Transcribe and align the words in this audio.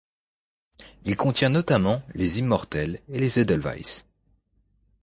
Il 1.05 1.15
contient 1.15 1.49
notamment 1.49 2.01
les 2.15 2.39
immortelles 2.39 3.01
et 3.09 3.19
les 3.19 3.37
edelweiss. 3.39 4.05